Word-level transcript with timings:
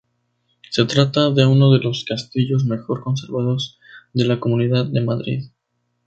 Se 0.71 0.83
trata 0.85 1.29
de 1.29 1.45
uno 1.45 1.71
de 1.71 1.77
los 1.79 2.05
castillos 2.05 2.65
mejor 2.65 3.03
conservados 3.03 3.77
de 4.13 4.25
la 4.25 4.39
Comunidad 4.39 4.87
de 4.87 5.01
Madrid. 5.01 5.43